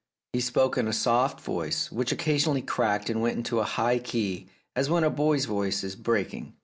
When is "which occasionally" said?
1.91-2.63